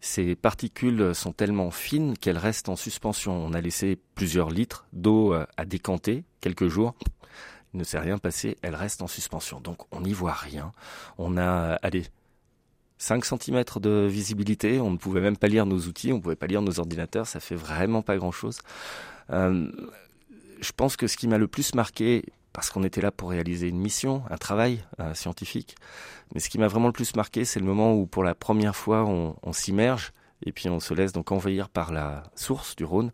Ces 0.00 0.34
particules 0.34 1.14
sont 1.14 1.32
tellement 1.32 1.70
fines 1.70 2.18
qu'elles 2.18 2.36
restent 2.36 2.68
en 2.68 2.76
suspension. 2.76 3.32
On 3.32 3.54
a 3.54 3.60
laissé 3.62 3.98
plusieurs 4.14 4.50
litres 4.50 4.84
d'eau 4.92 5.32
euh, 5.32 5.46
à 5.56 5.64
décanter 5.64 6.24
quelques 6.42 6.68
jours. 6.68 6.94
Il 7.72 7.78
ne 7.78 7.84
s'est 7.84 7.98
rien 7.98 8.18
passé, 8.18 8.58
elles 8.60 8.74
restent 8.74 9.00
en 9.00 9.06
suspension. 9.06 9.60
Donc 9.60 9.78
on 9.92 10.02
n'y 10.02 10.12
voit 10.12 10.34
rien. 10.34 10.72
On 11.16 11.38
a, 11.38 11.78
allez, 11.82 12.04
5 13.02 13.24
cm 13.24 13.64
de 13.80 14.06
visibilité, 14.08 14.80
on 14.80 14.92
ne 14.92 14.96
pouvait 14.96 15.20
même 15.20 15.36
pas 15.36 15.48
lire 15.48 15.66
nos 15.66 15.80
outils, 15.80 16.12
on 16.12 16.18
ne 16.18 16.22
pouvait 16.22 16.36
pas 16.36 16.46
lire 16.46 16.62
nos 16.62 16.78
ordinateurs, 16.78 17.26
ça 17.26 17.40
fait 17.40 17.56
vraiment 17.56 18.00
pas 18.00 18.16
grand-chose. 18.16 18.60
Euh, 19.30 19.68
je 20.60 20.70
pense 20.70 20.96
que 20.96 21.08
ce 21.08 21.16
qui 21.16 21.26
m'a 21.26 21.36
le 21.36 21.48
plus 21.48 21.74
marqué, 21.74 22.24
parce 22.52 22.70
qu'on 22.70 22.84
était 22.84 23.00
là 23.00 23.10
pour 23.10 23.30
réaliser 23.30 23.66
une 23.66 23.80
mission, 23.80 24.22
un 24.30 24.36
travail 24.36 24.84
euh, 25.00 25.14
scientifique, 25.14 25.74
mais 26.32 26.38
ce 26.38 26.48
qui 26.48 26.58
m'a 26.58 26.68
vraiment 26.68 26.86
le 26.86 26.92
plus 26.92 27.16
marqué, 27.16 27.44
c'est 27.44 27.58
le 27.58 27.66
moment 27.66 27.92
où 27.92 28.06
pour 28.06 28.22
la 28.22 28.36
première 28.36 28.76
fois 28.76 29.02
on, 29.04 29.34
on 29.42 29.52
s'immerge 29.52 30.12
et 30.46 30.52
puis 30.52 30.68
on 30.68 30.78
se 30.78 30.94
laisse 30.94 31.12
donc 31.12 31.32
envahir 31.32 31.68
par 31.68 31.92
la 31.92 32.22
source 32.36 32.76
du 32.76 32.84
Rhône. 32.84 33.10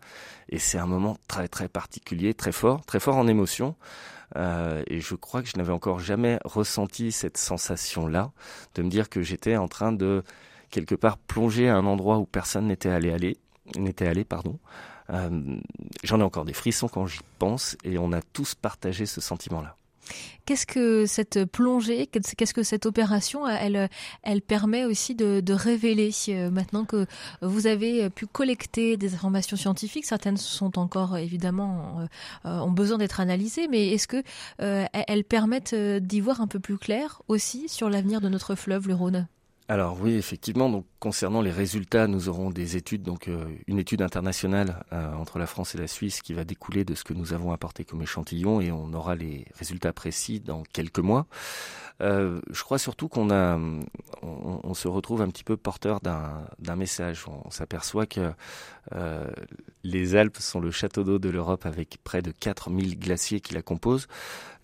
Et 0.50 0.59
c'est 0.59 0.78
un 0.78 0.87
moment 0.87 1.16
très 1.28 1.49
très 1.49 1.68
particulier, 1.68 2.35
très 2.35 2.52
fort, 2.52 2.85
très 2.85 3.00
fort 3.00 3.16
en 3.16 3.26
émotion. 3.26 3.75
Euh, 4.37 4.82
et 4.87 5.00
je 5.00 5.14
crois 5.14 5.42
que 5.42 5.49
je 5.49 5.56
n'avais 5.56 5.73
encore 5.73 6.00
jamais 6.00 6.38
ressenti 6.44 7.12
cette 7.12 7.38
sensation-là, 7.38 8.32
de 8.75 8.82
me 8.82 8.90
dire 8.90 9.08
que 9.08 9.23
j'étais 9.23 9.56
en 9.56 9.68
train 9.68 9.92
de 9.92 10.23
quelque 10.70 10.94
part 10.94 11.18
plonger 11.18 11.68
à 11.68 11.76
un 11.76 11.87
endroit 11.87 12.18
où 12.18 12.26
personne 12.26 12.66
n'était 12.66 12.90
allé 12.90 13.38
n'était 13.76 14.06
allé, 14.06 14.25
pardon. 14.25 14.58
Euh, 15.11 15.58
J'en 16.04 16.20
ai 16.20 16.23
encore 16.23 16.44
des 16.44 16.52
frissons 16.52 16.88
quand 16.88 17.06
j'y 17.06 17.20
pense, 17.38 17.76
et 17.85 17.99
on 17.99 18.12
a 18.12 18.23
tous 18.23 18.54
partagé 18.54 19.06
ce 19.06 19.20
sentiment-là. 19.20 19.77
Qu'est-ce 20.46 20.66
que 20.66 21.06
cette 21.06 21.44
plongée, 21.44 22.06
qu'est-ce 22.06 22.54
que 22.54 22.62
cette 22.62 22.86
opération, 22.86 23.46
elle, 23.46 23.88
elle 24.22 24.40
permet 24.40 24.84
aussi 24.84 25.14
de, 25.14 25.40
de 25.40 25.52
révéler 25.52 26.10
euh, 26.28 26.50
maintenant 26.50 26.84
que 26.84 27.06
vous 27.42 27.66
avez 27.66 28.08
pu 28.10 28.26
collecter 28.26 28.96
des 28.96 29.14
informations 29.14 29.56
scientifiques. 29.56 30.06
Certaines 30.06 30.36
sont 30.36 30.78
encore 30.78 31.16
évidemment 31.18 32.08
euh, 32.44 32.58
ont 32.60 32.70
besoin 32.70 32.98
d'être 32.98 33.20
analysées, 33.20 33.68
mais 33.68 33.88
est-ce 33.88 34.08
que 34.08 34.22
euh, 34.60 34.86
elles 34.92 35.24
permettent 35.24 35.74
d'y 35.74 36.20
voir 36.20 36.40
un 36.40 36.46
peu 36.46 36.60
plus 36.60 36.78
clair 36.78 37.22
aussi 37.28 37.68
sur 37.68 37.90
l'avenir 37.90 38.20
de 38.20 38.28
notre 38.28 38.54
fleuve, 38.54 38.88
le 38.88 38.94
Rhône? 38.94 39.28
Alors 39.70 39.98
oui, 40.00 40.14
effectivement. 40.14 40.70
Donc 40.70 40.87
concernant 40.98 41.42
les 41.42 41.50
résultats, 41.50 42.06
nous 42.06 42.30
aurons 42.30 42.50
des 42.50 42.76
études, 42.76 43.02
donc 43.02 43.28
euh, 43.28 43.44
une 43.66 43.78
étude 43.78 44.00
internationale 44.00 44.82
euh, 44.94 45.12
entre 45.12 45.38
la 45.38 45.46
France 45.46 45.75
et 45.75 45.78
la 45.78 45.87
Suisse 45.87 46.22
qui 46.22 46.32
va 46.32 46.44
découler 46.44 46.87
de 46.87 46.94
ce 46.94 47.04
que 47.04 47.12
nous 47.12 47.34
avons 47.34 47.52
apporté 47.52 47.84
comme 47.84 48.00
échantillon, 48.00 48.62
et 48.62 48.72
on 48.72 48.94
aura 48.94 49.14
les 49.14 49.44
résultats 49.58 49.92
précis 49.92 50.40
dans 50.40 50.62
quelques 50.72 51.00
mois. 51.00 51.26
Euh, 52.00 52.40
je 52.50 52.62
crois 52.62 52.78
surtout 52.78 53.08
qu'on 53.08 53.30
a, 53.30 53.58
on, 54.22 54.72
se 54.72 54.88
retrouve 54.88 55.20
un 55.20 55.28
petit 55.28 55.44
peu 55.44 55.58
porteur 55.58 56.00
d'un 56.00 56.76
message. 56.76 57.26
On, 57.28 57.50
s'aperçoit 57.50 58.06
que 58.06 58.32
les 59.82 60.16
Alpes 60.16 60.38
sont 60.38 60.60
le 60.60 60.70
château 60.70 61.04
d'eau 61.04 61.18
de 61.18 61.28
l'Europe 61.28 61.66
avec 61.66 61.98
près 62.04 62.22
de 62.22 62.30
4000 62.30 62.98
glaciers 62.98 63.40
qui 63.40 63.52
la 63.52 63.62
composent. 63.62 64.06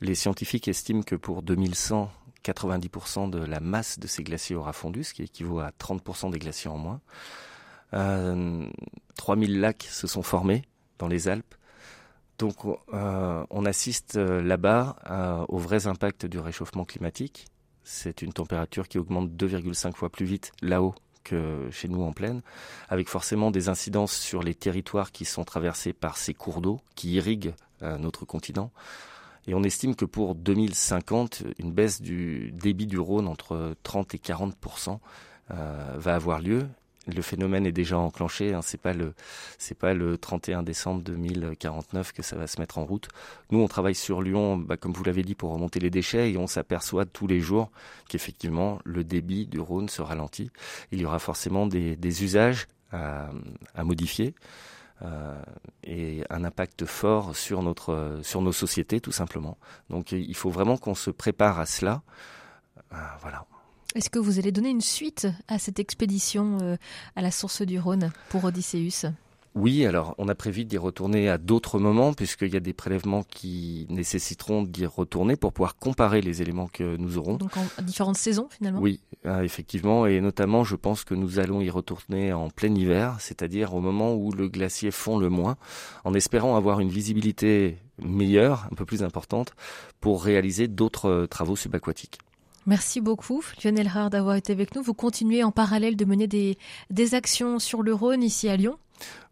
Les 0.00 0.14
scientifiques 0.14 0.68
estiment 0.68 1.02
que 1.02 1.16
pour 1.16 1.42
2100 1.42 2.10
90% 2.44 3.30
de 3.30 3.38
la 3.38 3.60
masse 3.60 3.98
de 3.98 4.06
ces 4.06 4.22
glaciers 4.22 4.56
aura 4.56 4.72
fondu, 4.72 5.04
ce 5.04 5.14
qui 5.14 5.22
équivaut 5.22 5.60
à 5.60 5.70
30% 5.70 6.30
des 6.30 6.38
glaciers 6.38 6.70
en 6.70 6.78
moins. 6.78 7.00
Euh, 7.94 8.68
3000 9.16 9.60
lacs 9.60 9.84
se 9.84 10.06
sont 10.06 10.22
formés 10.22 10.62
dans 10.98 11.08
les 11.08 11.28
Alpes. 11.28 11.54
Donc 12.38 12.56
euh, 12.92 13.44
on 13.50 13.64
assiste 13.64 14.16
euh, 14.16 14.42
là-bas 14.42 14.96
euh, 15.08 15.44
aux 15.48 15.58
vrais 15.58 15.86
impacts 15.86 16.26
du 16.26 16.38
réchauffement 16.38 16.84
climatique. 16.84 17.46
C'est 17.84 18.22
une 18.22 18.32
température 18.32 18.88
qui 18.88 18.98
augmente 18.98 19.30
2,5 19.30 19.94
fois 19.94 20.10
plus 20.10 20.26
vite 20.26 20.52
là-haut 20.62 20.94
que 21.22 21.68
chez 21.70 21.88
nous 21.88 22.02
en 22.02 22.12
plaine, 22.12 22.42
avec 22.88 23.08
forcément 23.08 23.50
des 23.50 23.68
incidences 23.68 24.12
sur 24.12 24.42
les 24.42 24.54
territoires 24.54 25.12
qui 25.12 25.24
sont 25.24 25.44
traversés 25.44 25.92
par 25.92 26.16
ces 26.16 26.34
cours 26.34 26.60
d'eau 26.60 26.80
qui 26.96 27.12
irriguent 27.12 27.54
notre 27.80 28.26
continent. 28.26 28.70
Et 29.46 29.54
on 29.54 29.62
estime 29.62 29.94
que 29.94 30.04
pour 30.04 30.34
2050, 30.34 31.44
une 31.58 31.72
baisse 31.72 32.00
du 32.00 32.50
débit 32.52 32.86
du 32.86 32.98
Rhône 32.98 33.28
entre 33.28 33.74
30 33.82 34.14
et 34.14 34.18
40 34.18 34.54
euh, 35.50 35.94
va 35.96 36.14
avoir 36.14 36.40
lieu. 36.40 36.66
Le 37.06 37.20
phénomène 37.20 37.66
est 37.66 37.72
déjà 37.72 37.98
enclenché. 37.98 38.54
Hein, 38.54 38.60
c'est 38.62 38.80
pas 38.80 38.94
le 38.94 39.12
c'est 39.58 39.76
pas 39.76 39.92
le 39.92 40.16
31 40.16 40.62
décembre 40.62 41.02
2049 41.02 42.12
que 42.12 42.22
ça 42.22 42.36
va 42.36 42.46
se 42.46 42.58
mettre 42.58 42.78
en 42.78 42.86
route. 42.86 43.08
Nous, 43.50 43.58
on 43.58 43.68
travaille 43.68 43.94
sur 43.94 44.22
Lyon, 44.22 44.56
bah, 44.56 44.78
comme 44.78 44.92
vous 44.92 45.04
l'avez 45.04 45.22
dit, 45.22 45.34
pour 45.34 45.52
remonter 45.52 45.80
les 45.80 45.90
déchets, 45.90 46.32
et 46.32 46.38
on 46.38 46.46
s'aperçoit 46.46 47.04
tous 47.04 47.26
les 47.26 47.40
jours 47.40 47.70
qu'effectivement 48.08 48.78
le 48.84 49.04
débit 49.04 49.46
du 49.46 49.60
Rhône 49.60 49.90
se 49.90 50.00
ralentit. 50.00 50.50
Il 50.92 51.00
y 51.00 51.04
aura 51.04 51.18
forcément 51.18 51.66
des, 51.66 51.96
des 51.96 52.24
usages 52.24 52.66
à, 52.90 53.28
à 53.74 53.84
modifier. 53.84 54.34
Euh, 55.02 55.42
et 55.82 56.22
un 56.30 56.44
impact 56.44 56.86
fort 56.86 57.36
sur 57.36 57.62
notre 57.62 58.20
sur 58.22 58.40
nos 58.40 58.52
sociétés 58.52 59.00
tout 59.00 59.12
simplement. 59.12 59.58
Donc 59.90 60.12
il 60.12 60.34
faut 60.36 60.50
vraiment 60.50 60.76
qu'on 60.76 60.94
se 60.94 61.10
prépare 61.10 61.58
à 61.58 61.66
cela. 61.66 62.02
Euh, 62.92 62.96
voilà. 63.20 63.44
Est-ce 63.94 64.08
que 64.10 64.18
vous 64.18 64.38
allez 64.38 64.52
donner 64.52 64.70
une 64.70 64.80
suite 64.80 65.26
à 65.48 65.58
cette 65.58 65.78
expédition 65.78 66.58
euh, 66.62 66.76
à 67.16 67.22
la 67.22 67.30
source 67.30 67.62
du 67.62 67.78
Rhône 67.78 68.12
pour 68.28 68.44
Odysseus? 68.44 69.10
Oui, 69.54 69.86
alors 69.86 70.16
on 70.18 70.28
a 70.28 70.34
prévu 70.34 70.64
d'y 70.64 70.78
retourner 70.78 71.28
à 71.28 71.38
d'autres 71.38 71.78
moments 71.78 72.12
puisqu'il 72.12 72.52
y 72.52 72.56
a 72.56 72.60
des 72.60 72.72
prélèvements 72.72 73.22
qui 73.22 73.86
nécessiteront 73.88 74.62
d'y 74.62 74.84
retourner 74.84 75.36
pour 75.36 75.52
pouvoir 75.52 75.76
comparer 75.76 76.20
les 76.20 76.42
éléments 76.42 76.66
que 76.66 76.96
nous 76.96 77.18
aurons. 77.18 77.36
Donc 77.36 77.56
en 77.56 77.82
différentes 77.82 78.16
saisons 78.16 78.48
finalement? 78.50 78.80
Oui, 78.80 79.00
euh, 79.26 79.42
effectivement, 79.42 80.06
et 80.06 80.20
notamment 80.20 80.64
je 80.64 80.74
pense 80.74 81.04
que 81.04 81.14
nous 81.14 81.38
allons 81.38 81.60
y 81.60 81.70
retourner 81.70 82.32
en 82.32 82.50
plein 82.50 82.74
hiver, 82.74 83.16
c'est-à-dire 83.20 83.74
au 83.74 83.80
moment 83.80 84.14
où 84.14 84.32
le 84.32 84.48
glacier 84.48 84.90
fond 84.90 85.18
le 85.18 85.28
moins, 85.28 85.56
en 86.02 86.14
espérant 86.14 86.56
avoir 86.56 86.80
une 86.80 86.90
visibilité 86.90 87.78
meilleure, 88.02 88.66
un 88.72 88.74
peu 88.74 88.84
plus 88.84 89.04
importante, 89.04 89.52
pour 90.00 90.24
réaliser 90.24 90.66
d'autres 90.66 91.08
euh, 91.08 91.26
travaux 91.26 91.54
subaquatiques. 91.54 92.18
Merci 92.66 93.00
beaucoup, 93.00 93.44
Lionel 93.62 93.86
Rard, 93.88 94.10
d'avoir 94.10 94.36
été 94.36 94.52
avec 94.52 94.74
nous. 94.74 94.82
Vous 94.82 94.94
continuez 94.94 95.44
en 95.44 95.52
parallèle 95.52 95.96
de 95.96 96.04
mener 96.06 96.26
des, 96.26 96.58
des 96.90 97.14
actions 97.14 97.58
sur 97.58 97.82
le 97.82 97.94
Rhône 97.94 98.22
ici 98.22 98.48
à 98.48 98.56
Lyon 98.56 98.78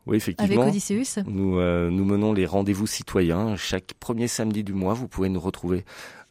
oui, 0.07 0.17
effectivement. 0.17 0.63
Avec 0.63 0.75
Odysseus 0.75 1.23
Nous, 1.27 1.59
euh, 1.59 1.89
nous 1.89 2.05
menons 2.05 2.33
les 2.33 2.45
rendez-vous 2.45 2.89
citoyens. 2.89 3.55
Chaque 3.55 3.95
premier 4.01 4.27
samedi 4.27 4.65
du 4.65 4.73
mois, 4.73 4.95
vous 4.95 5.07
pouvez 5.07 5.29
nous 5.29 5.39
retrouver 5.39 5.85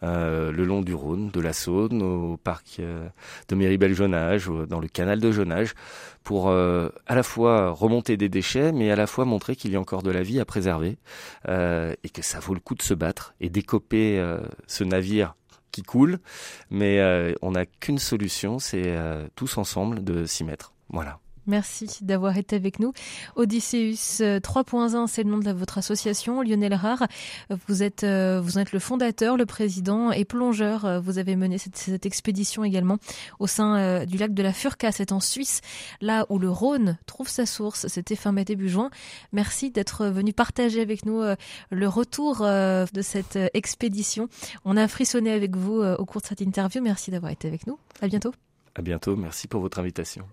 euh, 0.04 0.52
le 0.52 0.66
long 0.66 0.82
du 0.82 0.96
Rhône, 0.96 1.30
de 1.30 1.40
la 1.40 1.54
Saône, 1.54 2.02
au 2.02 2.38
parc 2.38 2.78
euh, 2.80 3.08
de 3.50 3.56
Méribel-Jonage, 3.56 4.50
dans 4.68 4.80
le 4.80 4.88
canal 4.88 5.20
de 5.20 5.32
Jonage, 5.32 5.76
pour 6.24 6.50
euh, 6.50 6.90
à 7.06 7.14
la 7.14 7.22
fois 7.22 7.70
remonter 7.70 8.18
des 8.18 8.28
déchets, 8.28 8.72
mais 8.72 8.90
à 8.90 8.96
la 8.96 9.06
fois 9.06 9.26
montrer 9.26 9.56
qu'il 9.56 9.72
y 9.72 9.76
a 9.76 9.80
encore 9.80 10.02
de 10.02 10.10
la 10.10 10.24
vie 10.24 10.40
à 10.40 10.46
préserver 10.46 10.98
et 11.48 12.10
que 12.10 12.22
ça 12.22 12.40
vaut 12.40 12.54
le 12.54 12.60
coup 12.60 12.76
de 12.76 12.82
se 12.82 12.94
battre 12.94 13.36
et 13.40 13.50
d'écoper 13.50 14.24
ce 14.68 14.84
navire 14.84 15.36
qui 15.72 15.84
coule. 15.84 16.20
Mais 16.70 17.00
on 17.42 17.52
n'a 17.52 17.66
qu'une 17.66 18.00
solution, 18.00 18.60
c'est 18.60 18.96
tous 19.36 19.58
ensemble 19.58 20.04
de 20.04 20.26
s'y 20.26 20.44
mettre. 20.44 20.74
Voilà. 20.90 21.20
Merci 21.48 21.88
d'avoir 22.02 22.38
été 22.38 22.56
avec 22.56 22.80
nous. 22.80 22.94
Odysseus 23.36 24.22
3.1, 24.22 24.96
euh, 24.96 25.06
c'est 25.08 25.24
le 25.24 25.32
nom 25.32 25.40
de 25.40 25.52
votre 25.52 25.80
association. 25.80 26.42
Lionel 26.42 26.74
Rare, 26.74 27.08
vous 27.68 27.82
êtes, 27.82 28.04
euh, 28.04 28.40
vous 28.42 28.60
êtes 28.60 28.72
le 28.72 28.80
fondateur, 28.80 29.38
le 29.38 29.46
président 29.46 30.12
et 30.12 30.24
plongeur. 30.24 30.86
Euh, 30.86 31.00
vous 31.00 31.18
avez 31.18 31.36
mené 31.36 31.58
cette, 31.58 32.06
expédition 32.06 32.64
également 32.64 32.98
au 33.40 33.48
sein 33.48 34.06
du 34.06 34.18
lac 34.18 34.34
de 34.34 34.44
la 34.44 34.54
Furca, 34.54 34.92
c'est 34.92 35.12
en 35.12 35.20
Suisse, 35.20 35.62
là 36.00 36.26
où 36.30 36.40
le 36.40 36.50
Rhône 36.50 36.98
trouve 37.06 37.28
sa 37.28 37.46
source. 37.46 37.88
C'était 37.88 38.16
fin 38.16 38.32
mai, 38.32 38.44
début 38.44 38.70
juin. 38.70 38.90
Merci 39.32 39.72
d'être 39.72 40.06
venu 40.08 40.34
partager 40.34 40.82
avec 40.82 41.06
nous 41.06 41.22
le 41.70 41.88
retour 41.88 42.40
de 42.42 43.02
cette 43.02 43.38
expédition. 43.54 44.30
On 44.66 44.78
a 44.78 44.88
frissonné 44.88 45.32
avec 45.32 45.56
vous 45.56 45.82
au 45.82 46.06
cours 46.06 46.22
de 46.22 46.28
cette 46.28 46.42
interview. 46.42 46.82
Merci 46.82 47.12
d'avoir 47.12 47.32
été 47.32 47.48
avec 47.48 47.68
nous. 47.68 47.78
À 48.02 48.08
bientôt. 48.08 48.34
À 48.76 48.82
bientôt. 48.82 49.16
Merci 49.16 49.48
pour 49.48 49.62
votre 49.62 49.80
invitation. 49.80 50.26